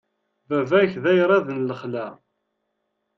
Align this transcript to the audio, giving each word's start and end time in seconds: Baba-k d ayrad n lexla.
Baba-k 0.49 0.91
d 1.03 1.05
ayrad 1.11 1.47
n 1.51 1.59
lexla. 1.69 2.05